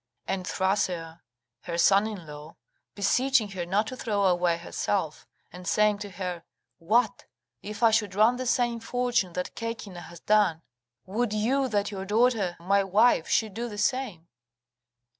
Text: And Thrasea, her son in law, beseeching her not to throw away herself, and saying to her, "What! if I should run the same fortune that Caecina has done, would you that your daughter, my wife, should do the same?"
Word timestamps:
And 0.27 0.47
Thrasea, 0.47 1.21
her 1.65 1.77
son 1.77 2.07
in 2.07 2.25
law, 2.25 2.55
beseeching 2.95 3.49
her 3.51 3.67
not 3.67 3.85
to 3.85 3.95
throw 3.95 4.23
away 4.25 4.57
herself, 4.57 5.27
and 5.53 5.67
saying 5.67 5.99
to 5.99 6.09
her, 6.09 6.41
"What! 6.79 7.25
if 7.61 7.83
I 7.83 7.91
should 7.91 8.15
run 8.15 8.37
the 8.37 8.47
same 8.47 8.79
fortune 8.79 9.33
that 9.33 9.55
Caecina 9.55 10.01
has 10.05 10.19
done, 10.19 10.63
would 11.05 11.33
you 11.33 11.67
that 11.69 11.91
your 11.91 12.05
daughter, 12.05 12.57
my 12.59 12.83
wife, 12.83 13.27
should 13.27 13.53
do 13.53 13.69
the 13.69 13.77
same?" 13.77 14.27